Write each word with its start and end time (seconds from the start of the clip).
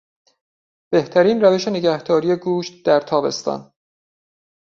بهترین 0.93 1.41
روش 1.41 1.67
نگهداری 1.67 2.35
گوشت 2.35 2.85
در 2.85 2.99
تابستان 2.99 3.73